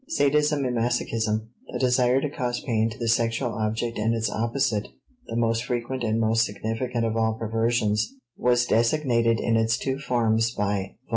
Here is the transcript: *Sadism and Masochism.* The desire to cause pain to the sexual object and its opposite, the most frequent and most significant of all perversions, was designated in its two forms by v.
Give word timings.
*Sadism 0.07 0.65
and 0.65 0.75
Masochism.* 0.75 1.49
The 1.71 1.77
desire 1.77 2.21
to 2.21 2.29
cause 2.31 2.59
pain 2.59 2.89
to 2.89 2.97
the 2.97 3.07
sexual 3.07 3.53
object 3.53 3.99
and 3.99 4.15
its 4.15 4.31
opposite, 4.31 4.87
the 5.27 5.35
most 5.35 5.63
frequent 5.63 6.01
and 6.03 6.19
most 6.19 6.43
significant 6.43 7.05
of 7.05 7.15
all 7.15 7.35
perversions, 7.35 8.11
was 8.35 8.65
designated 8.65 9.39
in 9.39 9.55
its 9.57 9.77
two 9.77 9.99
forms 9.99 10.49
by 10.55 10.95
v. 10.95 10.97